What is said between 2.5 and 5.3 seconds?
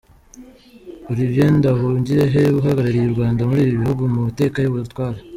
uhagarariye u Rwanda muri ibi bihugu ku mateka y’ubutwari.